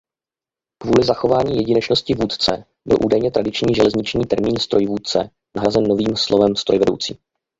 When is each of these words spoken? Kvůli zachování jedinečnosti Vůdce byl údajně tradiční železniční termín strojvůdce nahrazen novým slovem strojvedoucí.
Kvůli 0.83 1.03
zachování 1.05 1.55
jedinečnosti 1.55 2.13
Vůdce 2.15 2.65
byl 2.87 2.97
údajně 3.05 3.31
tradiční 3.31 3.75
železniční 3.75 4.25
termín 4.25 4.57
strojvůdce 4.59 5.29
nahrazen 5.55 5.83
novým 5.83 6.15
slovem 6.15 6.55
strojvedoucí. 6.55 7.17